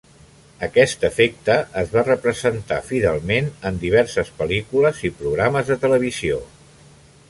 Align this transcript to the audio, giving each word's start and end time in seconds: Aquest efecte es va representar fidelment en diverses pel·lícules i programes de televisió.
Aquest 0.67 1.03
efecte 1.09 1.57
es 1.83 1.93
va 1.97 2.05
representar 2.07 2.81
fidelment 2.89 3.53
en 3.71 3.79
diverses 3.87 4.35
pel·lícules 4.41 5.07
i 5.11 5.17
programes 5.23 5.75
de 5.75 5.83
televisió. 5.89 6.47